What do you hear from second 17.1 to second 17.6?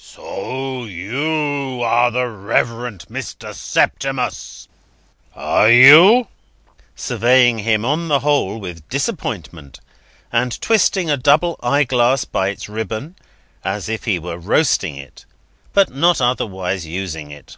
it.